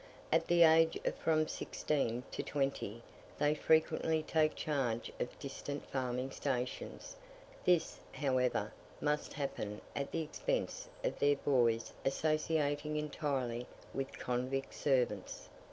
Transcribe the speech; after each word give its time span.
At 0.31 0.47
the 0.47 0.63
age 0.63 0.97
of 1.05 1.13
from 1.13 1.47
sixteen 1.47 2.23
to 2.31 2.41
twenty, 2.41 3.03
they 3.37 3.53
frequently 3.53 4.23
take 4.23 4.55
charge 4.55 5.11
of 5.19 5.37
distant 5.37 5.85
farming 5.85 6.31
stations. 6.31 7.15
This, 7.65 7.99
however, 8.11 8.73
must 8.99 9.33
happen 9.33 9.79
at 9.95 10.11
the 10.11 10.23
expense 10.23 10.87
of 11.03 11.19
their 11.19 11.35
boys 11.35 11.93
associating 12.03 12.95
entirely 12.95 13.67
with 13.93 14.17
convict 14.17 14.73
servants. 14.73 15.49